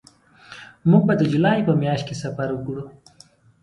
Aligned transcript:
موږ 0.89 1.03
به 1.07 1.13
د 1.17 1.21
جولای 1.31 1.59
په 1.67 1.73
میاشت 1.81 2.05
کې 2.07 2.15
سفر 2.23 2.47
وکړو 2.53 2.83